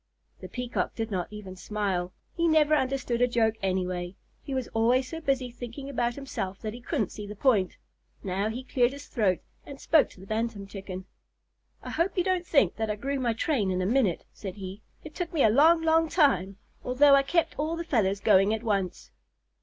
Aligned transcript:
The 0.39 0.49
Peacock 0.49 0.95
did 0.95 1.11
not 1.11 1.27
even 1.29 1.55
smile. 1.55 2.11
He 2.33 2.47
never 2.47 2.73
understood 2.73 3.21
a 3.21 3.27
joke 3.27 3.53
anyway. 3.61 4.15
He 4.41 4.55
was 4.55 4.67
always 4.69 5.07
so 5.07 5.21
busy 5.21 5.51
thinking 5.51 5.91
about 5.91 6.15
himself 6.15 6.57
that 6.63 6.73
he 6.73 6.81
couldn't 6.81 7.11
see 7.11 7.27
the 7.27 7.35
point. 7.35 7.77
Now 8.23 8.49
he 8.49 8.63
cleared 8.63 8.93
his 8.93 9.05
throat 9.05 9.41
and 9.63 9.79
spoke 9.79 10.09
to 10.09 10.19
the 10.19 10.25
Bantam 10.25 10.65
Chicken. 10.65 11.05
"I 11.83 11.91
hope 11.91 12.17
you 12.17 12.23
don't 12.23 12.47
think 12.47 12.77
that 12.77 12.89
I 12.89 12.95
grew 12.95 13.19
my 13.19 13.33
train 13.33 13.69
in 13.69 13.79
a 13.79 13.85
minute," 13.85 14.25
said 14.33 14.55
he. 14.55 14.81
"It 15.03 15.13
took 15.13 15.31
me 15.33 15.43
a 15.43 15.51
long, 15.51 15.83
long 15.83 16.09
time, 16.09 16.57
although 16.83 17.13
I 17.13 17.21
kept 17.21 17.59
all 17.59 17.75
the 17.75 17.83
feathers 17.83 18.19
going 18.19 18.55
at 18.55 18.63
once." 18.63 19.11